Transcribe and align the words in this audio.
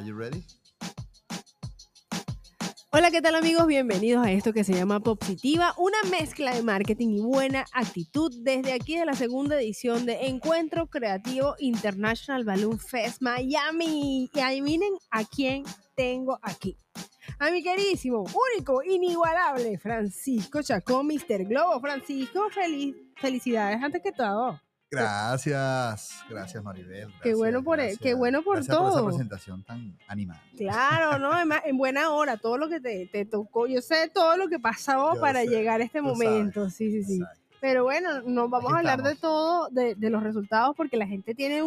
Are 0.00 0.08
you 0.08 0.16
ready? 0.16 0.42
Hola, 2.90 3.10
¿qué 3.10 3.20
tal 3.20 3.34
amigos? 3.34 3.66
Bienvenidos 3.66 4.24
a 4.24 4.32
esto 4.32 4.54
que 4.54 4.64
se 4.64 4.72
llama 4.72 5.00
Positiva, 5.00 5.74
una 5.76 5.98
mezcla 6.10 6.54
de 6.54 6.62
marketing 6.62 7.08
y 7.10 7.20
buena 7.20 7.66
actitud 7.74 8.32
desde 8.42 8.72
aquí 8.72 8.96
de 8.96 9.04
la 9.04 9.12
segunda 9.12 9.60
edición 9.60 10.06
de 10.06 10.28
Encuentro 10.28 10.86
Creativo 10.86 11.54
International 11.58 12.44
Balloon 12.44 12.78
Fest 12.78 13.20
Miami. 13.20 14.30
Y 14.32 14.40
adivinen 14.40 14.94
a 15.10 15.22
quién 15.26 15.64
tengo 15.94 16.38
aquí. 16.40 16.78
A 17.38 17.50
mi 17.50 17.62
queridísimo, 17.62 18.24
único, 18.54 18.82
inigualable 18.82 19.76
Francisco 19.76 20.62
Chacón, 20.62 21.08
Mr. 21.08 21.44
Globo. 21.44 21.78
Francisco, 21.78 22.48
feliz, 22.48 22.96
felicidades 23.16 23.82
antes 23.82 24.00
que 24.02 24.12
todo. 24.12 24.58
Gracias, 24.90 26.22
gracias 26.28 26.64
Maribel. 26.64 27.08
qué 27.22 27.34
bueno 27.34 27.62
por, 27.62 27.76
gracias, 27.78 27.98
qué 28.00 28.14
bueno 28.14 28.42
por 28.42 28.56
gracias 28.56 28.76
todo. 28.76 28.90
por 28.90 28.98
esa 29.00 29.06
presentación 29.08 29.62
tan 29.62 29.96
animada. 30.08 30.42
Claro, 30.56 31.18
¿no? 31.18 31.32
Además, 31.32 31.60
en 31.64 31.78
buena 31.78 32.10
hora, 32.10 32.36
todo 32.36 32.58
lo 32.58 32.68
que 32.68 32.80
te, 32.80 33.06
te 33.06 33.24
tocó, 33.24 33.66
yo 33.66 33.80
sé 33.82 34.10
todo 34.12 34.36
lo 34.36 34.48
que 34.48 34.58
pasó 34.58 35.14
Yo 35.14 35.20
para 35.20 35.42
sé, 35.42 35.48
llegar 35.48 35.80
a 35.80 35.84
este 35.84 36.02
momento, 36.02 36.60
sabes, 36.62 36.74
sí, 36.74 36.90
sí, 36.90 37.04
sí. 37.04 37.16
Exacto. 37.20 37.40
Pero 37.60 37.84
bueno, 37.84 38.22
no 38.22 38.48
vamos 38.48 38.72
a 38.72 38.78
hablar 38.78 39.02
de 39.02 39.14
todo, 39.16 39.68
de, 39.70 39.94
de 39.94 40.10
los 40.10 40.22
resultados, 40.22 40.74
porque 40.74 40.96
la 40.96 41.06
gente 41.06 41.34
tiene, 41.34 41.62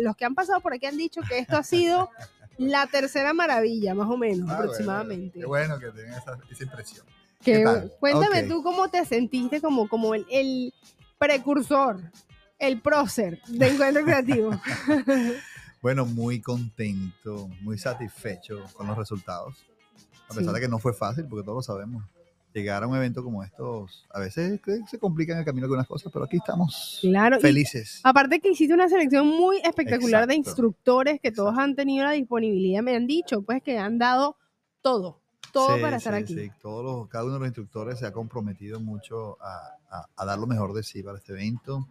los 0.00 0.16
que 0.16 0.24
han 0.24 0.34
pasado 0.34 0.60
por 0.60 0.72
aquí 0.72 0.86
han 0.86 0.96
dicho 0.96 1.20
que 1.28 1.38
esto 1.38 1.56
ha 1.58 1.62
sido 1.62 2.10
la 2.58 2.86
tercera 2.86 3.34
maravilla, 3.34 3.94
más 3.94 4.08
o 4.08 4.16
menos, 4.16 4.48
Ah, 4.48 4.54
bueno, 4.56 4.62
aproximadamente. 4.62 5.38
Qué 5.38 5.46
bueno 5.46 5.78
que 5.78 5.90
tengan 5.90 6.18
esa, 6.18 6.38
esa 6.50 6.64
impresión. 6.64 7.06
Que- 7.42 7.52
¿qué 7.58 7.64
tal? 7.64 7.92
Cuéntame 8.00 8.40
Ok. 8.44 8.48
tú 8.48 8.62
cómo 8.62 8.88
te 8.88 9.04
sentiste 9.04 9.60
como, 9.60 9.86
como 9.86 10.14
el, 10.14 10.24
el 10.30 10.72
precursor, 11.18 12.00
el 12.58 12.80
prócer 12.80 13.40
de 13.48 13.68
Encuentro 13.68 14.04
Creativo. 14.04 14.50
Bueno, 15.82 16.06
muy 16.06 16.40
contento, 16.40 17.50
muy 17.60 17.76
satisfecho 17.76 18.64
con 18.72 18.86
los 18.86 18.96
resultados. 18.96 19.54
A 20.24 20.28
pesar 20.28 20.44
Sí. 20.48 20.54
de 20.54 20.60
que 20.62 20.68
no 20.68 20.78
fue 20.78 20.94
fácil, 20.94 21.26
porque 21.28 21.44
todos 21.44 21.56
lo 21.56 21.62
sabemos. 21.62 22.02
Llegar 22.54 22.82
a 22.82 22.86
un 22.86 22.96
evento 22.96 23.22
como 23.22 23.44
estos, 23.44 24.06
a 24.10 24.18
veces 24.18 24.62
se 24.88 24.98
complican 24.98 25.36
el 25.36 25.44
camino 25.44 25.66
algunas 25.66 25.86
cosas, 25.86 26.10
pero 26.10 26.24
aquí 26.24 26.38
estamos 26.38 27.00
Claro, 27.02 27.38
felices. 27.38 28.00
Aparte 28.02 28.40
que 28.40 28.52
hiciste 28.52 28.72
una 28.72 28.88
selección 28.88 29.26
muy 29.26 29.58
espectacular 29.58 30.26
de 30.26 30.36
Exacto. 30.36 30.48
instructores 30.50 31.20
que 31.20 31.30
todos 31.30 31.50
Exacto. 31.50 31.64
han 31.64 31.76
tenido 31.76 32.04
la 32.06 32.12
disponibilidad, 32.12 32.82
me 32.82 32.96
han 32.96 33.06
dicho, 33.06 33.42
pues 33.42 33.62
que 33.62 33.76
han 33.76 33.98
dado 33.98 34.38
todo, 34.80 35.20
todo 35.52 35.74
Sí, 35.76 35.82
para 35.82 35.98
estar 35.98 36.14
sí, 36.16 36.22
aquí. 36.22 36.34
sí. 36.34 36.50
Todos 36.62 36.82
los, 36.82 37.08
cada 37.08 37.24
uno 37.24 37.34
de 37.34 37.40
los 37.40 37.48
instructores 37.48 37.98
se 37.98 38.06
ha 38.06 38.12
comprometido 38.12 38.80
mucho 38.80 39.36
a, 39.42 39.76
a- 39.90 40.08
a 40.16 40.24
dar 40.24 40.38
lo 40.38 40.46
mejor 40.46 40.72
de 40.72 40.82
sí 40.82 41.02
para 41.02 41.18
este 41.18 41.32
evento. 41.34 41.86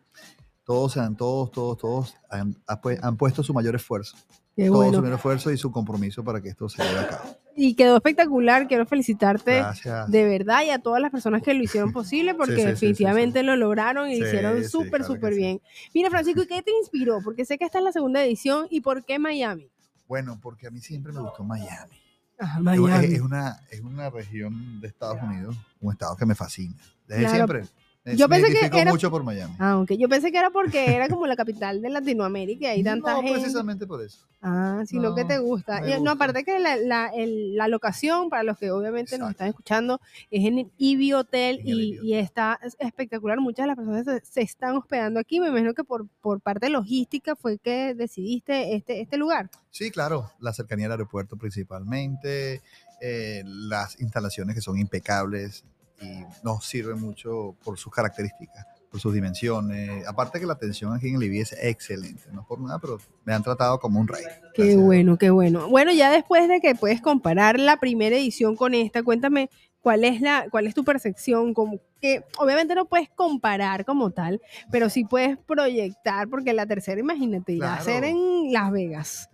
Todos, 0.66 0.94
se 0.94 1.00
han, 1.02 1.16
todos, 1.18 1.52
todos, 1.52 1.78
todos 1.78 2.16
han, 2.30 2.56
han 3.02 3.18
puesto 3.18 3.44
su 3.44 3.54
mayor 3.54 3.76
esfuerzo. 3.76 4.16
Qué 4.56 4.68
todo 4.68 4.76
su 4.78 4.84
bueno. 4.84 5.02
mayor 5.02 5.16
esfuerzo 5.16 5.52
y 5.52 5.58
su 5.58 5.72
compromiso 5.72 6.24
para 6.24 6.40
que 6.42 6.50
esto 6.50 6.70
se 6.70 6.82
lleve 6.84 7.00
a 7.00 7.08
cabo. 7.10 7.38
Y 7.56 7.76
quedó 7.76 7.96
espectacular, 7.98 8.68
quiero 8.68 8.86
felicitarte 8.86 9.58
Gracias. 9.58 10.10
de 10.10 10.24
verdad 10.26 10.64
y 10.66 10.70
a 10.70 10.80
todas 10.80 11.02
las 11.02 11.12
personas 11.12 11.42
que 11.42 11.54
lo 11.54 11.64
hicieron 11.64 11.92
posible 11.94 12.34
porque 12.36 12.56
sí, 12.56 12.62
sí, 12.62 12.66
sí, 12.66 12.72
definitivamente 12.72 13.44
lo 13.44 13.56
lograron 13.56 14.10
y 14.10 14.20
lo 14.20 14.26
hicieron 14.28 14.64
súper, 14.64 15.02
claro 15.02 15.06
súper 15.06 15.34
bien. 15.36 15.62
Mira, 15.94 16.10
Francisco, 16.10 16.44
¿y 16.44 16.48
qué 16.48 16.62
te 16.62 16.72
inspiró? 16.80 17.20
Porque 17.24 17.46
sé 17.46 17.58
que 17.58 17.66
esta 17.66 17.80
es 17.80 17.84
la 17.84 17.92
segunda 17.92 18.24
edición 18.24 18.68
y 18.70 18.82
¿por 18.82 19.04
qué 19.06 19.20
Miami? 19.20 19.70
Bueno, 20.08 20.40
porque 20.42 20.68
a 20.68 20.72
mí 20.72 20.80
siempre 20.82 21.12
me 21.14 21.20
gustó 21.22 21.44
Miami. 21.44 21.98
Es- 22.38 22.60
Miami. 22.62 23.06
Es, 23.14 23.22
una, 23.22 23.60
es 23.70 23.82
una 23.82 24.10
región 24.10 24.80
de 24.82 24.88
Estados 24.88 25.22
Unidos, 25.22 25.56
un 25.82 25.92
estado 25.94 26.16
que 26.16 26.26
me 26.26 26.36
fascina. 26.36 26.76
Desde 27.08 27.22
Claro. 27.24 27.36
siempre. 27.36 27.62
Yo 28.06 28.28
pensé 28.28 28.52
que 28.70 28.80
era- 28.82 28.92
mucho 28.92 29.10
por 29.10 29.24
Miami. 29.24 29.54
Ah. 29.60 29.84
Yo 29.98 30.10
pensé 30.10 30.30
que 30.32 30.38
era 30.38 30.50
porque 30.50 30.94
era 30.94 31.08
como 31.08 31.26
la 31.26 31.38
capital 31.38 31.82
de 31.82 31.90
Latinoamérica 31.90 32.66
y 32.68 32.70
hay 32.80 32.84
tanta 32.84 33.14
no, 33.14 33.22
gente. 33.22 33.40
precisamente 33.40 33.88
por 33.88 34.02
eso. 34.02 34.26
Ah, 34.42 34.84
sino 34.86 35.16
que 35.16 35.22
No, 35.22 35.28
te 35.30 35.38
gusta. 35.38 35.80
Y, 35.88 35.92
No, 35.92 35.98
gusta. 36.00 36.12
aparte 36.12 36.44
que 36.44 36.60
la, 36.60 36.76
la, 36.76 37.08
el- 37.16 37.56
la 37.56 37.70
locación, 37.70 38.30
para 38.30 38.44
los 38.44 38.58
que 38.58 38.72
obviamente 38.72 39.18
nos 39.18 39.30
están 39.32 39.48
escuchando, 39.48 40.02
es 40.32 40.46
en 40.46 40.60
el 40.60 40.72
Ibi 40.78 41.14
Hotel 41.14 41.62
En 41.62 41.68
el 41.70 41.80
y, 41.80 41.88
Ibi 41.88 41.98
Hotel. 42.00 42.10
y 42.10 42.14
está 42.16 42.60
es- 42.62 42.76
espectacular. 42.78 43.40
Muchas 43.40 43.64
de 43.64 43.68
las 43.68 43.78
personas 43.78 44.04
se, 44.06 44.20
se 44.26 44.42
están 44.42 44.76
hospedando 44.76 45.20
aquí. 45.22 45.40
Me 45.40 45.48
imagino 45.48 45.74
que 45.74 45.86
por, 45.86 46.06
por 46.20 46.42
parte 46.42 46.70
logística 46.70 47.38
fue 47.38 47.58
que 47.58 47.94
decidiste 47.96 48.76
este, 48.76 49.00
este 49.00 49.16
lugar. 49.16 49.50
Sí, 49.72 49.92
claro, 49.92 50.30
la 50.40 50.52
cercanía 50.52 50.88
al 50.88 50.92
aeropuerto 50.92 51.38
principalmente, 51.38 52.62
eh, 53.02 53.44
las 53.46 54.00
instalaciones 54.02 54.56
que 54.56 54.62
son 54.62 54.78
impecables 54.78 55.64
y 56.02 56.24
nos 56.44 56.66
sirven 56.66 57.00
mucho 57.00 57.56
por 57.64 57.78
sus 57.78 57.92
características, 57.92 58.66
por 58.90 59.00
sus 59.00 59.14
dimensiones. 59.14 60.06
Aparte 60.08 60.40
que 60.40 60.46
la 60.46 60.54
atención 60.54 60.94
aquí 60.94 61.10
en 61.10 61.16
el 61.16 61.24
IBI 61.24 61.40
es 61.40 61.56
excelente, 61.62 62.24
no 62.32 62.46
por 62.46 62.60
nada, 62.60 62.80
pero 62.80 63.00
me 63.24 63.34
han 63.34 63.44
tratado 63.44 63.80
como 63.80 64.00
un 64.00 64.08
rey. 64.08 64.24
Qué 64.54 64.76
bueno, 64.76 65.18
qué 65.18 65.30
bueno. 65.30 65.70
Bueno, 65.70 65.92
ya 65.92 66.12
después 66.12 66.48
de 66.48 66.60
que 66.60 66.76
puedes 66.76 67.02
comparar 67.02 67.60
la 67.60 67.78
primera 67.78 68.16
edición 68.16 68.56
con 68.56 68.74
esta, 68.74 69.04
cuéntame 69.04 69.50
cuál 69.82 70.06
es 70.06 70.22
la, 70.22 70.48
cuál 70.50 70.66
es 70.66 70.74
tu 70.74 70.84
percepción, 70.84 71.54
como 71.54 71.80
que 72.02 72.24
obviamente 72.38 72.74
no 72.74 72.86
puedes 72.86 73.10
comparar 73.10 73.86
como 73.86 74.12
tal, 74.12 74.42
pero 74.72 74.90
sí 74.90 75.04
puedes 75.04 75.38
proyectar, 75.38 76.28
porque 76.30 76.54
la 76.54 76.66
tercera, 76.66 77.00
imagínate, 77.00 77.54
irá 77.54 77.76
a 77.76 77.82
ser 77.82 78.06
en 78.06 78.52
Las 78.52 78.72
Vegas. 78.72 79.30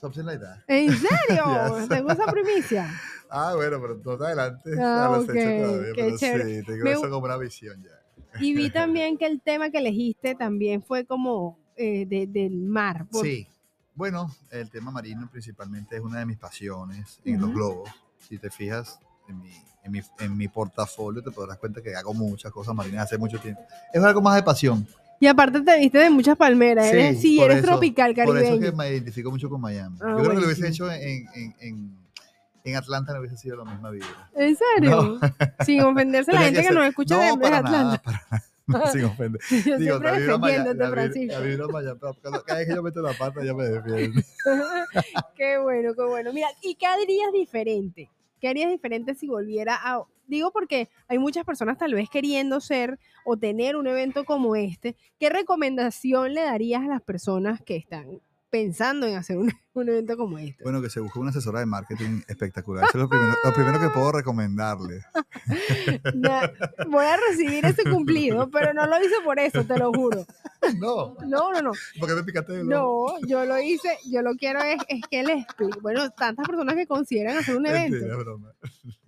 Something 0.00 0.24
like 0.24 0.40
that. 0.40 0.58
¿En 0.68 0.90
serio? 0.96 1.44
Yes. 1.80 1.88
Tengo 1.88 2.12
esa 2.12 2.26
primicia. 2.26 2.88
Ah, 3.30 3.52
bueno, 3.56 3.78
pero 3.80 4.16
te 4.18 4.24
adelante. 4.24 4.70
Ah, 4.80 5.08
no 5.10 5.16
lo 5.16 5.22
sé 5.26 5.32
ok, 5.32 5.62
todavía, 5.66 5.92
qué 5.94 6.02
pero 6.04 6.18
chévere. 6.18 6.60
sí, 6.60 6.66
tengo 6.66 6.84
Me- 6.84 6.92
eso 6.92 7.10
como 7.10 7.24
una 7.26 7.36
visión 7.36 7.82
ya. 7.82 7.90
Y 8.40 8.54
vi 8.54 8.70
también 8.70 9.18
que 9.18 9.26
el 9.26 9.40
tema 9.40 9.70
que 9.70 9.78
elegiste 9.78 10.34
también 10.34 10.82
fue 10.82 11.04
como 11.04 11.58
eh, 11.76 12.06
de- 12.06 12.26
del 12.26 12.56
mar. 12.56 13.06
por- 13.10 13.24
Sí. 13.24 13.46
Bueno, 13.94 14.30
el 14.50 14.70
tema 14.70 14.90
marino 14.92 15.28
principalmente 15.30 15.96
es 15.96 16.02
una 16.02 16.20
de 16.20 16.26
mis 16.26 16.38
pasiones 16.38 17.20
en 17.24 17.40
los 17.40 17.50
Ujú. 17.50 17.56
globos. 17.58 17.90
Si 18.28 18.38
te 18.38 18.50
fijas 18.50 18.98
en 19.28 19.40
mi, 19.40 19.50
en, 19.82 19.92
mi, 19.92 20.00
en 20.20 20.36
mi 20.36 20.46
portafolio, 20.48 21.22
te 21.22 21.30
podrás 21.32 21.58
cuenta 21.58 21.82
que 21.82 21.94
hago 21.96 22.14
muchas 22.14 22.52
cosas 22.52 22.74
marinas 22.74 23.04
hace 23.04 23.18
mucho 23.18 23.38
tiempo. 23.40 23.60
Es 23.92 24.02
algo 24.02 24.20
más 24.20 24.36
de 24.36 24.42
pasión. 24.44 24.86
Y 25.20 25.26
aparte 25.26 25.60
te 25.62 25.78
viste 25.78 25.98
de 25.98 26.10
muchas 26.10 26.36
palmeras. 26.36 26.86
Eres, 26.86 27.20
sí, 27.20 27.36
por 27.38 27.46
eres 27.50 27.58
eso- 27.58 27.66
tropical 27.66 28.14
Por 28.14 28.36
eso 28.36 28.36
es 28.36 28.42
caribeño. 28.50 28.70
que 28.70 28.76
me 28.76 28.88
identifico 28.90 29.30
mucho 29.30 29.48
con 29.48 29.60
Miami. 29.60 29.96
Ah, 30.00 30.14
Yo 30.16 30.16
creo 30.22 30.30
que 30.30 30.40
lo 30.40 30.46
hubiese 30.46 30.68
hecho 30.68 30.90
en, 30.92 31.26
en, 31.34 31.54
en, 31.60 31.98
en 32.64 32.76
Atlanta, 32.76 33.12
no 33.14 33.20
hubiese 33.20 33.36
sido 33.36 33.56
la 33.56 33.64
misma 33.64 33.90
vida. 33.90 34.06
¿En 34.36 34.56
serio? 34.56 35.18
Sin 35.66 35.80
ofenderse 35.82 36.30
a 36.30 36.34
la 36.34 36.40
gente 36.42 36.60
que, 36.60 36.66
ser- 36.66 36.74
nos 36.74 36.86
escucha 36.86 37.16
no, 37.16 37.20
de, 37.20 37.26
de 37.50 37.56
Atlanta. 37.56 37.70
Nada, 37.70 37.98
para 38.02 38.22
nada, 38.30 38.44
sin 38.92 39.04
ofender. 39.04 39.40
Yo 39.50 39.78
Digo, 39.78 39.98
siempre 39.98 40.10
maya- 40.12 40.18
defendiéndote, 40.64 40.78
la 40.78 40.84
vibra- 40.86 40.90
Francisco. 40.92 41.32
la 41.40 41.66
maya- 41.72 41.96
cada 42.46 42.58
vez 42.58 42.68
que 42.68 42.74
yo 42.74 42.82
meto 42.82 43.00
la 43.02 43.12
pata 43.14 43.42
ya 43.44 43.54
me 43.54 43.64
defiendo. 43.64 44.20
qué 45.36 45.58
bueno, 45.58 45.94
qué 45.94 46.02
bueno. 46.04 46.32
Mira, 46.32 46.48
¿y 46.62 46.74
qué 46.74 46.86
harías 46.86 47.32
diferente? 47.32 48.10
¿Qué 48.40 48.48
harías 48.48 48.70
diferente 48.70 49.14
si 49.14 49.28
volviera 49.28 49.78
a... 49.82 50.04
Digo 50.26 50.50
porque 50.52 50.88
hay 51.06 51.18
muchas 51.18 51.44
personas 51.44 51.78
tal 51.78 51.94
vez 51.94 52.10
queriendo 52.10 52.60
ser 52.60 52.98
o 53.24 53.36
tener 53.36 53.76
un 53.76 53.86
evento 53.86 54.24
como 54.24 54.56
este. 54.56 54.94
¿Qué 55.18 55.30
recomendación 55.30 56.34
le 56.34 56.42
darías 56.42 56.82
a 56.82 56.88
las 56.88 57.02
personas 57.02 57.62
que 57.62 57.76
están 57.76 58.20
pensando 58.50 59.06
en 59.06 59.16
hacer 59.16 59.38
un, 59.38 59.52
un 59.80 59.88
evento 59.88 60.16
como 60.16 60.38
este? 60.38 60.62
Bueno, 60.62 60.80
que 60.82 60.90
se 60.90 61.00
busque 61.00 61.18
una 61.18 61.30
asesora 61.30 61.60
de 61.60 61.66
marketing 61.66 62.22
espectacular. 62.28 62.84
Eso 62.84 62.98
es 62.98 63.02
lo 63.02 63.08
primero, 63.08 63.32
lo 63.44 63.52
primero 63.52 63.80
que 63.80 63.88
puedo 63.90 64.12
recomendarle. 64.12 65.02
Voy 66.88 67.04
a 67.06 67.16
recibir 67.28 67.64
ese 67.64 67.84
cumplido, 67.84 68.50
pero 68.50 68.72
no 68.74 68.86
lo 68.86 68.98
hice 68.98 69.14
por 69.24 69.38
eso, 69.38 69.64
te 69.64 69.78
lo 69.78 69.92
juro. 69.92 70.24
No, 70.80 71.14
No, 71.24 71.52
no, 71.52 71.62
no. 71.62 71.70
porque 72.00 72.14
me 72.16 72.24
picaste 72.24 72.60
el. 72.60 72.68
No, 72.68 73.06
yo 73.28 73.44
lo 73.44 73.60
hice, 73.60 73.96
yo 74.10 74.22
lo 74.22 74.34
quiero 74.34 74.60
es, 74.60 74.76
es 74.88 75.02
que 75.08 75.22
les 75.22 75.44
explique. 75.44 75.78
Bueno, 75.80 76.10
tantas 76.10 76.46
personas 76.48 76.74
que 76.74 76.86
consideran 76.88 77.36
hacer 77.38 77.56
un 77.56 77.64
evento, 77.64 77.94
Mentira, 77.96 78.14
es 78.14 78.18
broma. 78.24 78.52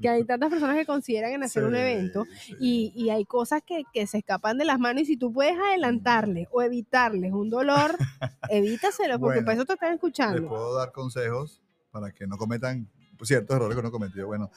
que 0.01 0.09
hay 0.09 0.25
tantas 0.25 0.49
personas 0.49 0.77
que 0.77 0.87
consideran 0.87 1.33
en 1.33 1.43
hacer 1.43 1.65
un 1.65 1.75
evento 1.75 2.25
sí. 2.41 2.55
y, 2.61 2.93
y 2.95 3.11
hay 3.11 3.25
cosas 3.25 3.63
que, 3.67 3.83
que 3.93 4.07
se 4.07 4.19
escapan 4.19 4.59
de 4.59 4.65
las 4.65 4.79
manos 4.79 5.03
y 5.03 5.07
si 5.07 5.17
tú 5.17 5.33
puedes 5.33 5.59
adelantarles 5.59 6.47
o 6.53 6.63
evitarles 6.63 7.33
un 7.33 7.51
dolor, 7.51 7.97
evítaselo 8.49 9.19
porque 9.19 9.41
Bueno, 9.41 9.47
para 9.47 9.55
eso 9.57 9.65
te 9.67 9.73
están 9.75 9.95
escuchando. 9.95 10.49
Puedo 10.61 10.75
dar 10.75 10.93
consejos 10.93 11.63
para 11.91 12.13
que 12.13 12.27
no 12.27 12.37
cometan 12.37 12.87
ciertos 13.23 13.57
errores 13.57 13.75
que 13.75 13.81
uno 13.81 13.89
ha 13.89 13.93
cometido. 13.93 14.27
Bueno, 14.27 14.51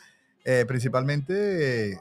eh, 0.44 0.66
principalmente, 0.68 1.92
eh, 1.92 2.00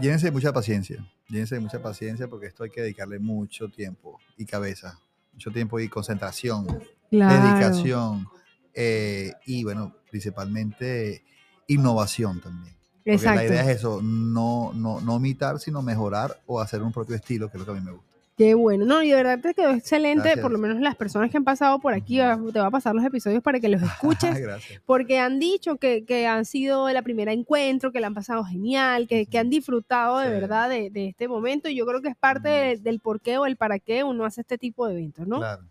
llénense 0.00 0.26
de 0.26 0.32
mucha 0.32 0.52
paciencia. 0.52 1.06
Llénense 1.28 1.54
de 1.54 1.60
mucha 1.62 1.80
paciencia 1.80 2.28
porque 2.28 2.46
esto 2.46 2.64
hay 2.64 2.70
que 2.70 2.82
dedicarle 2.82 3.18
mucho 3.18 3.68
tiempo 3.68 4.18
y 4.36 4.44
cabeza. 4.44 4.98
Mucho 5.32 5.50
tiempo 5.50 5.80
y 5.80 5.88
concentración. 5.88 6.66
Claro. 7.10 7.46
dedicación 7.46 8.26
eh, 8.74 9.32
y 9.44 9.64
bueno, 9.64 9.94
principalmente 10.10 11.24
innovación 11.68 12.40
también. 12.40 12.74
Porque 13.04 13.24
la 13.24 13.44
idea 13.44 13.62
es 13.62 13.78
eso, 13.78 14.00
no, 14.02 14.72
no, 14.74 15.00
no 15.00 15.16
imitar, 15.16 15.58
sino 15.58 15.82
mejorar 15.82 16.40
o 16.46 16.60
hacer 16.60 16.82
un 16.82 16.92
propio 16.92 17.16
estilo, 17.16 17.50
que 17.50 17.56
es 17.56 17.60
lo 17.60 17.64
que 17.64 17.72
a 17.72 17.80
mí 17.80 17.84
me 17.84 17.92
gusta. 17.92 18.11
Qué 18.36 18.54
bueno. 18.54 18.86
No, 18.86 19.02
y 19.02 19.10
de 19.10 19.16
verdad 19.16 19.38
te 19.40 19.52
quedó 19.52 19.70
excelente. 19.72 20.22
Gracias. 20.24 20.42
Por 20.42 20.50
lo 20.52 20.58
menos 20.58 20.80
las 20.80 20.96
personas 20.96 21.30
que 21.30 21.36
han 21.36 21.44
pasado 21.44 21.78
por 21.80 21.92
aquí, 21.92 22.18
ah, 22.18 22.38
te 22.52 22.58
va 22.58 22.66
a 22.66 22.70
pasar 22.70 22.94
los 22.94 23.04
episodios 23.04 23.42
para 23.42 23.60
que 23.60 23.68
los 23.68 23.82
escuches. 23.82 24.38
Gracias. 24.40 24.80
porque 24.86 25.18
han 25.18 25.38
dicho 25.38 25.76
que, 25.76 26.04
que 26.06 26.26
han 26.26 26.44
sido 26.46 26.88
la 26.90 27.02
primera 27.02 27.32
encuentro, 27.32 27.92
que 27.92 28.00
la 28.00 28.06
han 28.06 28.14
pasado 28.14 28.42
genial, 28.44 29.06
que, 29.06 29.26
que 29.26 29.38
han 29.38 29.50
disfrutado 29.50 30.18
de 30.18 30.30
verdad 30.30 30.70
de, 30.70 30.88
de 30.90 31.08
este 31.08 31.28
momento. 31.28 31.68
Y 31.68 31.74
yo 31.76 31.84
creo 31.86 32.00
que 32.00 32.08
es 32.08 32.16
parte 32.16 32.48
de- 32.48 32.76
del 32.78 33.00
por 33.00 33.20
qué 33.20 33.36
o 33.38 33.44
el 33.46 33.56
para 33.56 33.78
qué 33.78 34.02
uno 34.02 34.24
hace 34.24 34.40
este 34.40 34.56
tipo 34.56 34.86
de 34.86 34.94
eventos, 34.94 35.26
¿no? 35.28 35.38
Claro. 35.38 35.62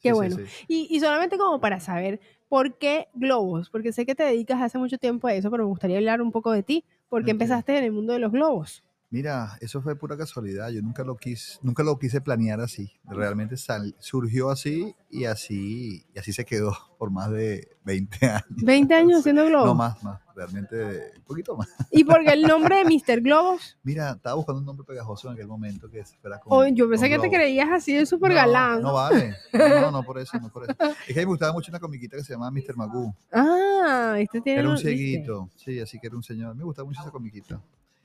Qué 0.00 0.08
Sí, 0.10 0.14
bueno. 0.14 0.36
sí. 0.36 0.42
Y, 0.66 0.86
y 0.96 1.00
solamente 1.00 1.36
como 1.36 1.60
para 1.60 1.78
saber, 1.80 2.20
¿por 2.48 2.78
qué 2.78 3.08
globos? 3.14 3.68
Porque 3.68 3.92
sé 3.92 4.06
que 4.06 4.14
te 4.14 4.22
dedicas 4.22 4.62
hace 4.62 4.78
mucho 4.78 4.96
tiempo 4.96 5.26
a 5.28 5.34
eso, 5.34 5.50
pero 5.50 5.64
me 5.64 5.68
gustaría 5.68 5.98
hablar 5.98 6.22
un 6.22 6.32
poco 6.32 6.52
de 6.52 6.62
ti. 6.62 6.84
¿Por 7.08 7.22
qué 7.24 7.32
Ok. 7.32 7.34
empezaste 7.34 7.76
en 7.76 7.84
el 7.84 7.92
mundo 7.92 8.12
de 8.14 8.18
los 8.20 8.32
globos? 8.32 8.82
Mira, 9.10 9.56
eso 9.62 9.80
fue 9.80 9.96
pura 9.96 10.18
casualidad. 10.18 10.68
Yo 10.68 10.82
nunca 10.82 11.02
lo 11.02 11.16
quise, 11.16 11.58
nunca 11.62 11.82
lo 11.82 11.98
quise 11.98 12.20
planear 12.20 12.60
así. 12.60 12.92
Realmente 13.04 13.56
sal- 13.56 13.96
surgió 13.98 14.50
así 14.50 14.94
y 15.08 15.24
así 15.24 16.04
y 16.14 16.18
así 16.18 16.34
se 16.34 16.44
quedó 16.44 16.76
por 16.98 17.10
más 17.10 17.30
de 17.30 17.68
20 17.84 18.26
años. 18.26 18.44
20 18.50 18.94
años 18.94 19.20
haciendo 19.20 19.46
globos. 19.46 19.66
No 19.66 19.74
más, 19.74 20.02
más, 20.02 20.20
realmente 20.36 21.12
un 21.16 21.22
poquito 21.22 21.56
más. 21.56 21.68
¿Y 21.90 22.04
por 22.04 22.22
qué 22.22 22.32
el 22.34 22.42
nombre 22.42 22.76
de 22.76 22.84
Mr. 22.84 23.22
Globos? 23.22 23.78
Mira, 23.82 24.10
estaba 24.10 24.36
buscando 24.36 24.58
un 24.60 24.66
nombre 24.66 24.84
pegajoso 24.84 25.28
en 25.28 25.34
aquel 25.34 25.46
momento 25.46 25.88
que 25.88 26.04
fuera 26.20 26.38
con 26.38 26.52
Oh, 26.52 26.66
yo 26.66 26.86
pensé 26.90 27.08
que 27.08 27.18
te 27.18 27.30
creías 27.30 27.70
así 27.70 27.94
de 27.94 28.04
súper 28.04 28.30
No, 28.32 28.36
galán. 28.36 28.82
No 28.82 28.92
vale. 28.92 29.34
No, 29.54 29.68
no, 29.80 29.90
no, 29.90 30.02
por 30.02 30.18
eso, 30.18 30.38
no 30.38 30.50
por 30.50 30.64
eso. 30.64 30.74
Es 31.08 31.14
que 31.14 31.20
a 31.20 31.22
mí 31.22 31.24
me 31.24 31.24
gustaba 31.24 31.54
mucho 31.54 31.70
una 31.72 31.80
comiquita 31.80 32.18
que 32.18 32.24
se 32.24 32.34
llamaba 32.34 32.50
Mr. 32.50 32.76
Magoo. 32.76 33.14
Ah, 33.32 34.16
este 34.18 34.42
tiene. 34.42 34.60
Era 34.60 34.68
un 34.68 34.74
¿viste? 34.74 34.90
cieguito, 34.90 35.48
sí, 35.56 35.80
así 35.80 35.98
que 35.98 36.08
era 36.08 36.16
un 36.16 36.22
señor. 36.22 36.54
Me 36.54 36.64
gustaba 36.64 36.86
mucho 36.86 37.00
esa 37.00 37.10
comiquita. 37.10 37.58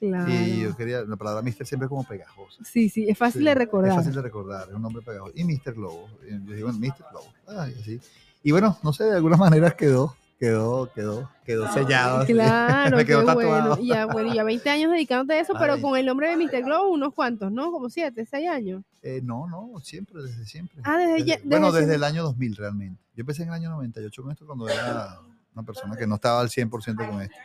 Claro. 0.07 0.31
Y 0.31 0.61
yo 0.61 0.75
quería, 0.75 1.01
la 1.03 1.15
palabra 1.15 1.41
Mr. 1.41 1.65
siempre 1.65 1.85
es 1.85 1.89
como 1.89 2.03
pegajosa. 2.03 2.63
Sí, 2.65 2.89
sí, 2.89 3.07
es 3.09 3.17
fácil 3.17 3.41
Sí, 3.41 3.45
de 3.47 3.55
recordar. 3.55 3.91
Es 3.91 3.95
fácil 3.97 4.13
de 4.13 4.21
recordar, 4.21 4.67
es 4.69 4.73
un 4.75 4.81
nombre 4.81 5.01
pegajoso. 5.01 5.31
Y 5.35 5.43
Mr. 5.43 5.73
Globo. 5.73 6.09
y 6.27 6.31
Yo 6.45 6.55
digo, 6.55 6.67
bueno, 6.71 6.79
Mr. 6.79 7.05
Globo. 7.11 7.33
Ah, 7.47 7.67
y 7.69 7.79
así. 7.81 7.99
Y 8.43 8.51
bueno, 8.51 8.77
no 8.83 8.91
sé, 8.93 9.05
de 9.05 9.15
alguna 9.15 9.37
manera 9.37 9.71
quedó, 9.71 10.15
quedó, 10.37 10.91
quedó, 10.93 11.29
quedó 11.45 11.71
sellado. 11.71 12.25
Claro, 12.25 12.97
Me 12.97 13.05
quedó 13.05 13.21
qué 13.21 13.25
tatuado. 13.27 13.49
bueno. 13.71 13.77
Y 13.81 13.87
ya, 13.87 14.05
bueno, 14.07 14.33
ya 14.33 14.43
20 14.43 14.69
años 14.69 14.91
dedicándote 14.91 15.39
a 15.39 15.41
eso, 15.41 15.53
pero 15.57 15.73
Ay. 15.75 15.81
con 15.81 15.95
el 15.97 16.05
nombre 16.05 16.29
de 16.29 16.35
Mr. 16.35 16.63
Globo, 16.63 16.89
unos 16.91 17.13
cuantos, 17.13 17.49
¿no? 17.51 17.71
Como 17.71 17.89
7, 17.89 18.25
6 18.29 18.49
años. 18.49 18.83
Eh, 19.01 19.21
no, 19.23 19.47
no, 19.47 19.79
siempre, 19.79 20.21
desde 20.21 20.45
siempre. 20.45 20.81
Ah, 20.83 20.97
desde 20.97 21.23
ya- 21.23 21.39
bueno, 21.45 21.67
desde 21.67 21.79
desde 21.81 21.91
siempre. 21.91 21.95
el 21.95 22.03
año 22.03 22.23
2000 22.23 22.55
realmente. 22.57 23.01
Yo 23.15 23.21
empecé 23.21 23.43
en 23.43 23.49
el 23.49 23.53
año 23.55 23.69
98 23.69 24.21
con 24.21 24.31
esto 24.31 24.45
cuando 24.45 24.67
era 24.67 25.19
una 25.55 25.63
persona 25.63 25.95
que 25.95 26.07
no 26.07 26.15
estaba 26.15 26.41
al 26.41 26.49
100% 26.49 27.07
con 27.07 27.21
esto. 27.21 27.35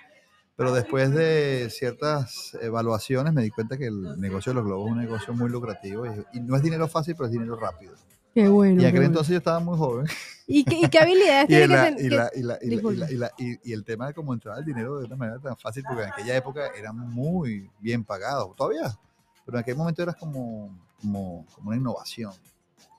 Pero 0.59 0.73
después 0.73 1.15
de 1.15 1.69
ciertas 1.71 2.59
evaluaciones 2.61 3.33
me 3.33 3.43
di 3.43 3.51
cuenta 3.51 3.79
que 3.79 3.87
el 3.87 4.21
negocio 4.21 4.51
de 4.51 4.57
los 4.57 4.65
globos 4.65 4.87
es 4.89 4.93
un 4.93 4.99
negocio 4.99 5.33
muy 5.33 5.49
lucrativo 5.49 6.05
y, 6.05 6.37
y 6.37 6.41
no 6.41 6.57
es 6.57 6.63
dinero 6.65 6.89
fácil, 6.89 7.15
pero 7.15 7.27
es 7.27 7.33
dinero 7.33 7.55
rápido. 7.55 7.95
Qué 8.35 8.49
bueno. 8.49 8.83
Y 8.83 8.85
aquel 8.85 9.05
entonces 9.05 9.31
yo 9.31 9.39
estaba 9.39 9.61
muy 9.61 9.79
joven. 9.79 10.07
¿Y 10.49 10.65
qué, 10.65 10.81
y 10.81 10.89
qué 10.89 10.99
habilidades 10.99 11.49
Y, 13.63 13.73
el- 13.73 13.85
tema 13.85 14.09
de 14.09 14.15
cómo 14.15 14.35
entrar 14.35 14.59
el 14.59 14.65
dinero 14.65 14.99
de 14.99 15.05
una 15.05 15.15
manera 15.15 15.39
tan 15.39 15.57
fácil, 15.57 15.85
porque 15.87 16.03
en 16.03 16.09
aquella 16.09 16.37
época 16.37 16.63
era 16.77 16.93
muy 16.93 17.71
bien 17.79 18.03
pagado, 18.03 18.53
todavía, 18.57 18.99
pero 19.47 19.59
en 19.59 19.63
aquel 19.63 19.77
momento 19.77 20.03
era 20.03 20.13
como, 20.13 20.77
como, 21.01 21.47
como 21.55 21.69
una 21.69 21.77
innovación. 21.77 22.33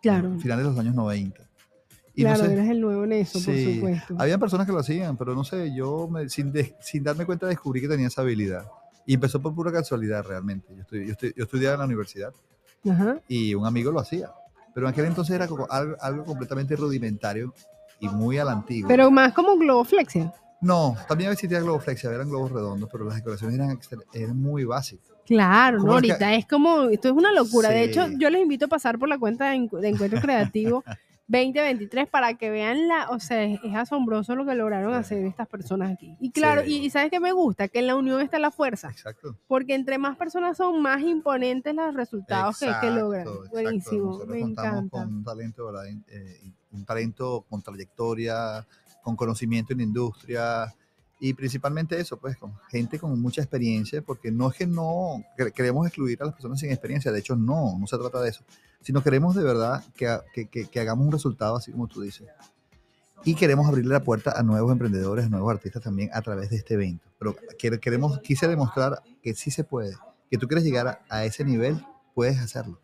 Claro, 0.02 0.40
Finales 0.40 0.64
de 0.64 0.72
los 0.72 0.80
años 0.80 0.96
90. 0.96 1.42
Y 2.16 2.22
claro, 2.24 2.40
no 2.44 2.46
sé, 2.48 2.54
eres 2.54 2.70
el 2.70 2.82
nuevo 2.82 3.04
en 3.04 3.14
eso, 3.14 3.40
por 3.44 3.54
Sí, 3.54 3.76
supuesto. 3.76 4.16
había 4.18 4.38
personas 4.38 4.66
que 4.68 4.74
lo 4.74 4.80
hacían, 4.80 5.16
pero 5.18 5.36
no 5.36 5.44
sé, 5.44 5.74
yo 5.76 6.08
me- 6.10 6.28
sin, 6.30 6.52
de- 6.52 6.76
sin 6.82 7.04
darme 7.04 7.26
cuenta 7.26 7.48
descubrí 7.48 7.80
que 7.82 7.88
tenía 7.88 8.08
esa 8.08 8.22
habilidad. 8.22 8.66
Y 9.06 9.14
empezó 9.16 9.42
por 9.42 9.56
pura 9.56 9.72
casualidad 9.72 10.24
realmente. 10.26 10.68
Yo, 10.76 10.98
yo, 10.98 11.14
yo 11.36 11.44
estudiaba 11.44 11.74
en 11.76 11.80
la 11.80 11.86
universidad 11.86 12.32
Ajá. 12.90 13.20
y 13.28 13.54
un 13.56 13.66
amigo 13.66 13.92
lo 13.92 14.00
hacía. 14.00 14.32
Pero 14.74 14.88
en 14.88 14.94
aquel 14.94 15.06
entonces 15.06 15.36
era 15.36 15.48
como 15.48 15.66
algo, 15.70 15.96
algo 16.00 16.26
completamente 16.26 16.76
rudimentario 16.76 17.54
y 18.00 18.08
muy 18.08 18.38
a 18.38 18.46
la 18.46 18.52
antigua. 18.52 18.88
Pero 18.88 19.10
más 19.10 19.34
como 19.34 19.58
globoflexia. 19.58 20.32
No, 20.62 20.96
también 21.08 21.32
existía 21.32 21.60
globoflexia, 21.62 22.12
eran 22.12 22.30
globos 22.30 22.52
redondos, 22.52 22.90
pero 22.92 23.06
las 23.06 23.16
decoraciones 23.16 23.56
eran, 23.56 23.80
eran 24.14 24.38
muy 24.40 24.66
básicas. 24.66 25.08
Claro, 25.26 25.78
¿no? 25.78 25.86
¿Cómo 25.86 25.98
es 25.98 26.04
que- 26.04 26.12
Ahorita 26.12 26.34
es 26.36 26.46
como, 26.48 26.84
esto 26.90 27.08
es 27.08 27.14
una 27.14 27.32
locura. 27.32 27.70
De 27.70 27.84
hecho, 27.84 28.06
Sí. 28.08 28.16
yo 28.20 28.30
les 28.30 28.42
invito 28.42 28.66
a 28.66 28.68
pasar 28.68 29.00
por 29.00 29.08
la 29.10 29.18
cuenta 29.18 29.50
de, 29.52 29.70
de 29.72 29.88
Encuentro 29.90 30.20
Creativo 30.22 30.84
2023 31.30 32.10
para 32.10 32.34
que 32.34 32.50
vean 32.50 32.88
la, 32.88 33.10
o 33.12 33.20
sea, 33.20 33.44
es, 33.44 33.60
es 33.64 33.76
asombroso 33.76 34.36
lo 34.36 34.46
que 34.46 34.56
lograron 34.56 34.92
Sí. 34.94 35.00
hacer 35.00 35.26
estas 35.26 35.48
personas 35.48 35.92
aquí. 35.94 36.16
Y 36.20 36.32
claro, 36.32 36.64
Sí. 36.66 36.78
y, 36.82 36.86
y 36.86 36.90
¿sabes 36.90 37.12
qué 37.12 37.20
me 37.20 37.32
gusta? 37.32 37.68
Que 37.68 37.80
en 37.80 37.88
la 37.88 37.96
unión 37.96 38.20
está 38.20 38.40
la 38.40 38.50
fuerza. 38.52 38.90
Exacto. 38.90 39.38
Porque 39.48 39.76
entre 39.76 39.98
más 40.00 40.18
personas 40.18 40.58
son, 40.58 40.82
más 40.82 41.02
imponentes 41.02 41.74
los 41.76 41.94
resultados 41.94 42.58
que, 42.60 42.66
que 42.66 42.72
Exacto, 42.72 42.96
logran. 43.00 43.28
exacto. 43.28 43.50
Buenísimo, 43.52 44.06
Nosotros 44.06 44.30
me 44.30 44.40
encanta. 44.42 44.90
con 44.90 45.08
un 45.16 45.24
talento, 45.24 45.84
eh, 45.86 46.52
un 46.72 46.86
talento 46.86 47.46
con 47.50 47.62
trayectoria, 47.62 48.68
con 49.04 49.16
conocimiento 49.16 49.72
en 49.74 49.78
la 49.80 49.84
industria 49.86 50.76
y 51.20 51.34
principalmente 51.34 52.00
eso, 52.00 52.18
pues 52.20 52.38
con 52.38 52.54
gente 52.70 52.98
con 52.98 53.20
mucha 53.22 53.42
experiencia, 53.42 54.02
porque 54.02 54.32
no 54.32 54.50
es 54.50 54.56
que 54.58 54.66
no 54.68 55.24
que- 55.38 55.52
queremos 55.52 55.86
excluir 55.86 56.18
a 56.22 56.26
las 56.26 56.34
personas 56.34 56.60
sin 56.60 56.72
experiencia, 56.72 57.12
de 57.12 57.20
hecho 57.20 57.36
no, 57.36 57.78
no 57.78 57.88
se 57.88 57.98
trata 57.98 58.22
de 58.22 58.30
eso, 58.30 58.44
sino 58.82 59.04
queremos 59.04 59.36
de 59.36 59.44
verdad 59.44 59.84
que, 59.96 60.18
que- 60.34 60.48
que- 60.48 60.66
que 60.68 60.80
hagamos 60.80 61.06
un 61.06 61.12
resultado 61.12 61.56
así 61.58 61.72
como 61.72 61.88
tú 61.88 62.02
dices. 62.02 62.28
Y 63.26 63.36
queremos 63.36 63.68
abrirle 63.68 63.94
la 63.94 64.04
puerta 64.04 64.34
a 64.38 64.44
nuevos 64.44 64.72
emprendedores, 64.72 65.26
a 65.26 65.30
nuevos 65.30 65.52
artistas 65.54 65.84
también 65.84 66.10
a 66.14 66.22
través 66.22 66.50
de 66.50 66.56
este 66.58 66.76
evento. 66.76 67.06
Pero 67.20 67.36
quere- 67.58 67.80
queremos, 67.80 68.20
quise 68.20 68.48
demostrar 68.48 69.02
que 69.22 69.34
sí 69.36 69.52
se 69.52 69.64
puede, 69.66 69.96
que 70.32 70.38
tú 70.38 70.48
quieres 70.48 70.64
llegar 70.64 71.02
a 71.10 71.26
ese 71.26 71.44
nivel, 71.44 71.86
puedes 72.16 72.40
hacerlo. 72.40 72.80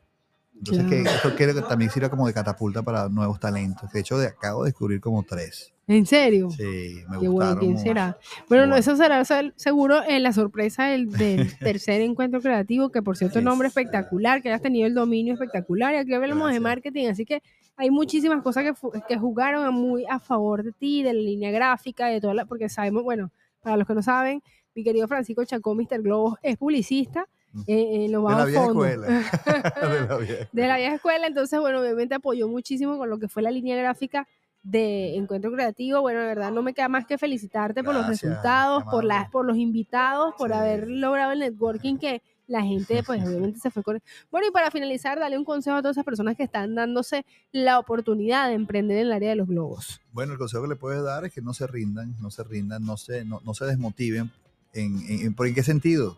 Entonces, 0.58 0.86
que 0.88 1.02
Claro. 1.02 1.18
esto 1.18 1.36
quiero 1.36 1.54
que 1.54 1.62
también 1.62 1.92
sirva 1.92 2.10
como 2.10 2.26
de 2.28 2.34
catapulta 2.34 2.82
para 2.82 3.10
nuevos 3.10 3.40
talentos. 3.40 3.92
De 3.92 4.00
hecho, 4.00 4.18
de, 4.18 4.28
acabo 4.28 4.64
de 4.64 4.70
descubrir 4.70 5.00
como 5.02 5.22
tres. 5.24 5.72
¿En 5.88 6.06
serio? 6.08 6.50
Sí, 6.50 7.04
me 7.10 7.20
Qué 7.20 7.28
bueno. 7.28 7.58
¿quién 7.60 7.78
será? 7.78 8.18
Bueno, 8.50 8.64
no, 8.66 8.70
Bueno. 8.72 8.76
eso 8.78 8.96
será 8.96 9.24
se- 9.26 9.54
seguro 9.56 10.02
en 10.08 10.24
la 10.24 10.34
sorpresa 10.34 10.86
del, 10.86 11.12
del 11.12 11.48
tercer 11.60 12.02
encuentro 12.02 12.42
creativo, 12.42 12.90
que 12.90 13.04
por 13.04 13.18
cierto, 13.18 13.40
nombre 13.42 13.68
Esa. 13.68 13.80
espectacular, 13.82 14.42
que 14.42 14.50
hayas 14.50 14.62
tenido 14.62 14.88
el 14.88 14.96
dominio 14.96 15.34
espectacular. 15.34 15.94
Y 15.94 15.98
aquí 15.98 16.14
hablamos 16.14 16.52
de 16.52 16.60
marketing, 16.60 17.08
así 17.10 17.26
que 17.26 17.44
hay 17.78 17.92
muchísimas 17.92 18.42
cosas 18.42 18.64
que, 18.64 18.74
que 19.08 19.18
jugaron 19.18 19.64
a 19.66 19.70
muy 19.72 20.06
a 20.10 20.20
favor 20.20 20.64
de 20.64 20.72
ti, 20.72 21.04
de 21.04 21.14
la 21.14 21.22
línea 21.22 21.52
gráfica, 21.52 22.08
de 22.08 22.20
toda 22.22 22.34
la, 22.34 22.46
porque 22.46 22.68
sabemos, 22.70 23.04
bueno, 23.04 23.32
para 23.62 23.78
los 23.78 23.86
que 23.86 23.94
no 23.94 24.02
saben, 24.02 24.42
mi 24.74 24.84
querido 24.84 25.08
Francisco 25.08 25.44
Chacó, 25.46 25.76
Mr. 25.76 26.02
Globos, 26.02 26.40
es 26.42 26.58
publicista. 26.58 27.28
Eh, 27.68 28.06
eh, 28.06 28.10
lo 28.10 28.28
De 28.28 28.36
la 28.36 28.46
vieja 28.46 28.66
fondo. 28.66 28.86
escuela. 28.86 29.08
de 29.86 30.08
la 30.08 30.18
vieja 30.18 30.48
de 30.52 30.68
la 30.68 30.78
vieja 30.78 30.96
escuela, 30.96 31.28
entonces, 31.28 31.60
bueno, 31.60 31.80
obviamente 31.82 32.16
apoyó 32.16 32.48
muchísimo 32.48 32.98
con 32.98 33.10
lo 33.10 33.18
que 33.20 33.28
fue 33.28 33.42
la 33.44 33.52
línea 33.52 33.76
gráfica 33.78 34.28
de 34.64 35.16
Encuentro 35.16 35.52
Creativo. 35.52 36.02
Bueno, 36.02 36.20
de 36.22 36.26
verdad, 36.28 36.52
no 36.52 36.62
me 36.64 36.74
queda 36.74 36.90
más 36.90 37.06
que 37.06 37.18
felicitarte 37.18 37.84
por 37.84 37.94
los 37.94 38.06
Gracias, 38.06 38.22
resultados, 38.32 38.84
por, 38.86 39.04
las 39.04 39.30
por 39.30 39.46
los 39.46 39.58
invitados, 39.58 40.34
por 40.38 40.50
Sí. 40.50 40.56
haber 40.58 40.88
logrado 40.90 41.32
el 41.34 41.40
networking 41.40 41.98
que 41.98 42.22
la 42.48 42.62
gente, 42.62 43.02
pues, 43.06 43.24
obviamente 43.26 43.60
se 43.60 43.72
fue 43.72 43.84
con... 43.84 44.02
Bueno, 44.32 44.48
y 44.48 44.52
para 44.52 44.70
finalizar, 44.72 45.20
dale 45.20 45.38
un 45.38 45.46
consejo 45.46 45.78
a 45.78 45.82
todas 45.82 45.96
esas 45.98 46.06
personas 46.06 46.36
que 46.36 46.44
están 46.44 46.76
dándose 46.76 47.26
la 47.52 47.80
oportunidad 47.80 48.48
de 48.50 48.56
emprender 48.56 48.98
en 48.98 49.08
el 49.08 49.14
área 49.14 49.30
de 49.30 49.36
los 49.36 49.48
globos. 49.48 50.02
Bueno, 50.12 50.34
el 50.34 50.40
consejo 50.40 50.64
que 50.64 50.70
le 50.70 50.76
puedes 50.76 51.04
dar 51.04 51.26
es 51.26 51.34
que 51.34 51.42
no 51.42 51.54
se 51.54 51.68
rindan, 51.68 52.16
no 52.22 52.30
se 52.32 52.44
rindan, 52.44 52.86
no 52.86 52.98
se, 52.98 53.24
no, 53.26 53.42
no 53.46 53.54
se 53.54 53.66
desmotiven. 53.66 54.32
¿En, 54.74 54.98
en, 55.08 55.20
en- 55.28 55.34
¿Por 55.34 55.48
en 55.48 55.54
qué 55.56 55.64
sentido? 55.64 56.18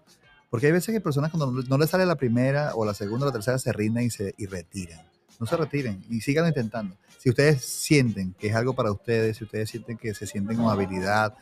Porque 0.50 0.68
hay 0.68 0.72
veces 0.72 0.94
que 0.94 1.01
personas 1.01 1.32
cuando 1.32 1.63
no, 1.63 1.77
les 1.77 1.89
sale 1.89 2.06
la 2.06 2.16
primera 2.16 2.74
o 2.75 2.86
la 2.86 2.94
segunda 2.94 3.25
o 3.25 3.30
la 3.30 3.34
tercera 3.34 3.58
se 3.58 3.74
rinden 3.74 4.06
y 4.06 4.10
se 4.10 4.34
y 4.38 4.46
retiran. 4.46 5.00
No 5.39 5.46
se 5.46 5.58
retiren 5.58 6.04
y 6.10 6.22
sigan 6.22 6.48
intentando. 6.48 6.96
Si 7.18 7.30
ustedes 7.30 7.63
sienten 7.63 8.34
que 8.34 8.48
es 8.48 8.56
algo 8.56 8.74
para 8.74 8.92
ustedes, 8.92 9.38
si 9.38 9.44
ustedes 9.44 9.70
sienten 9.70 9.98
que 9.98 10.13
se 10.13 10.25
sienten 10.25 10.58
con 10.58 10.70
habilidad, 10.70 11.36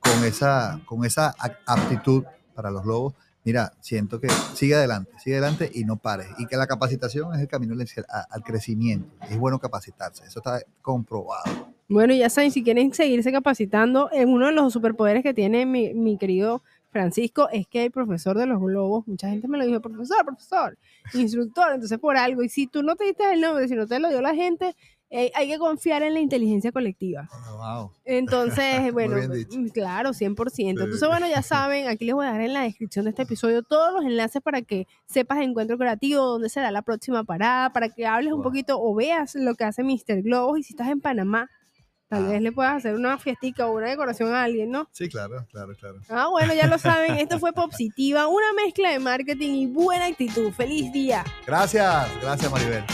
con 0.00 0.24
esa, 0.24 0.80
con 0.86 1.04
esa 1.04 1.34
aptitud 1.66 2.24
para 2.54 2.70
los 2.70 2.84
globos, 2.84 3.14
mira, 3.44 3.72
siento 3.80 4.20
que 4.20 4.28
sigue 4.54 4.74
adelante, 4.74 5.10
sigue 5.22 5.36
adelante 5.36 5.70
y 5.74 5.84
no 5.84 5.96
pares. 5.96 6.28
Y 6.38 6.46
que 6.46 6.56
la 6.56 6.66
capacitación 6.66 7.34
es 7.34 7.40
el 7.40 7.48
camino 7.48 7.74
al, 8.30 8.42
crecimiento. 8.42 9.08
Es 9.28 9.38
bueno 9.38 9.58
capacitarse, 9.58 10.24
eso 10.24 10.38
está 10.38 10.62
comprobado. 10.80 11.74
Bueno, 11.88 12.14
ya 12.14 12.30
saben, 12.30 12.50
si 12.50 12.62
quieren 12.62 12.94
seguirse 12.94 13.30
capacitando, 13.30 14.08
en 14.12 14.30
uno 14.30 14.46
de 14.46 14.52
los 14.52 14.72
superpoderes 14.72 15.22
que 15.22 15.34
tiene 15.34 15.66
mi, 15.66 15.92
mi 15.92 16.16
querido 16.16 16.62
Francisco 16.94 17.48
es 17.50 17.66
que 17.66 17.86
el 17.86 17.90
profesor 17.90 18.38
de 18.38 18.46
los 18.46 18.60
globos, 18.60 19.04
mucha 19.08 19.28
gente 19.28 19.48
me 19.48 19.58
lo 19.58 19.66
dijo, 19.66 19.80
profesor, 19.80 20.24
profesor, 20.24 20.78
instructor, 21.12 21.72
entonces 21.74 21.98
por 21.98 22.16
algo, 22.16 22.44
y 22.44 22.48
si 22.48 22.68
tú 22.68 22.84
no 22.84 22.94
te 22.94 23.02
diste 23.02 23.32
el 23.32 23.40
nombre, 23.40 23.66
si 23.66 23.74
no 23.74 23.84
te 23.84 23.98
lo 23.98 24.10
dio 24.10 24.22
la 24.22 24.32
gente, 24.32 24.76
eh, 25.10 25.32
hay 25.34 25.48
que 25.48 25.58
confiar 25.58 26.04
en 26.04 26.14
la 26.14 26.20
inteligencia 26.20 26.70
colectiva. 26.70 27.28
Wow. 27.50 27.90
Entonces, 28.04 28.92
bueno, 28.92 29.16
mm, 29.16 29.70
claro, 29.70 30.10
100%. 30.10 30.50
Sí. 30.50 30.68
Entonces, 30.68 31.08
bueno, 31.08 31.26
ya 31.26 31.42
saben, 31.42 31.88
aquí 31.88 32.04
les 32.04 32.14
voy 32.14 32.26
a 32.26 32.28
dejar 32.28 32.42
en 32.42 32.52
la 32.52 32.62
descripción 32.62 33.06
de 33.06 33.10
este 33.10 33.22
episodio 33.22 33.64
todos 33.64 33.92
los 33.92 34.04
enlaces 34.04 34.40
para 34.40 34.62
que 34.62 34.86
sepas 35.06 35.38
Encuentro 35.40 35.76
Creativo, 35.76 36.22
dónde 36.22 36.48
será 36.48 36.70
la 36.70 36.82
próxima 36.82 37.24
parada, 37.24 37.72
para 37.72 37.88
que 37.88 38.06
hables 38.06 38.32
un 38.32 38.42
poquito 38.42 38.80
o 38.80 38.94
veas 38.94 39.34
lo 39.34 39.56
que 39.56 39.64
hace 39.64 39.82
Mr. 39.82 40.22
Globos 40.22 40.60
y 40.60 40.62
si 40.62 40.74
estás 40.74 40.88
en 40.90 41.00
Panamá, 41.00 41.50
tal 42.08 42.24
Ah. 42.26 42.28
vez 42.28 42.42
le 42.42 42.52
puedas 42.52 42.74
hacer 42.76 42.94
una 42.94 43.18
fiestica 43.18 43.66
o 43.66 43.72
una 43.76 43.88
decoración 43.88 44.32
a 44.34 44.42
alguien, 44.44 44.70
¿no? 44.70 44.88
Sí, 44.92 45.08
claro, 45.08 45.46
claro, 45.50 45.72
claro. 45.78 46.00
Ah, 46.08 46.28
bueno, 46.30 46.54
ya 46.54 46.66
lo 46.66 46.78
saben, 46.78 47.14
esto 47.18 47.38
fue 47.38 47.52
Popsitiva, 47.52 48.26
una 48.28 48.52
mezcla 48.54 48.90
de 48.90 48.98
marketing 48.98 49.50
y 49.54 49.66
buena 49.66 50.06
actitud. 50.06 50.52
¡Feliz 50.52 50.92
día! 50.92 51.24
Gracias, 51.46 52.06
gracias 52.22 52.50
Maribel. 52.50 52.84